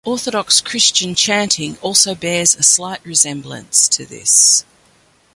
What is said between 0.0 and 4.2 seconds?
Orthodox Christian chanting also bears a slight resemblance to